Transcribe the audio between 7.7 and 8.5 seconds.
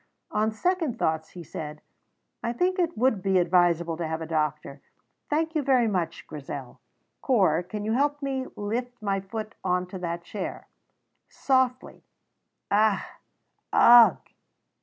you help me